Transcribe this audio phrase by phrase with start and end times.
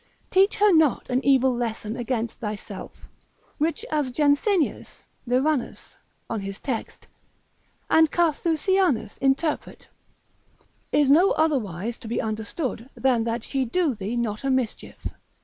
[0.31, 3.07] teach her not an evil lesson against thyself,
[3.59, 5.95] which as Jansenius, Lyranus,
[6.27, 7.07] on his text,
[7.87, 9.87] and Carthusianus interpret,
[10.91, 15.05] is no otherwise to be understood than that she do thee not a mischief.